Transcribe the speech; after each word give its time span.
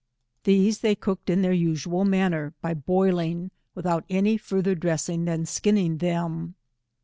These 0.45 0.79
they 0.79 0.95
cooked 0.95 1.29
in 1.29 1.43
their 1.43 1.53
usual 1.53 2.05
manner, 2.05 2.55
by 2.59 2.73
boiling, 2.73 3.51
without 3.75 4.03
any 4.09 4.35
farther 4.35 4.73
dressing 4.73 5.25
than 5.25 5.45
skinning 5.45 5.99
them. 5.99 6.55